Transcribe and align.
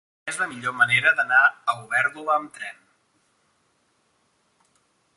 Mira'm 0.11 0.21
quina 0.21 0.33
és 0.35 0.39
la 0.43 0.45
millor 0.53 0.73
manera 0.77 1.11
d'anar 1.19 1.41
a 1.49 1.77
Olèrdola 1.83 2.35
amb 2.39 2.57
tren. 2.57 2.83